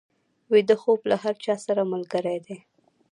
ویده 0.51 0.75
خوب 0.81 0.99
له 1.09 1.15
هر 1.23 1.35
چا 1.45 1.55
سره 1.65 1.81
ملګری 1.93 2.37
دی 2.45 2.57